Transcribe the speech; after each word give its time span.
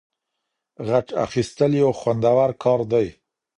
غچ 0.87 1.07
اخیستل 1.25 1.71
یو 1.81 1.89
خوندور 1.99 2.49
کار 2.63 2.81
دی. 2.91 3.07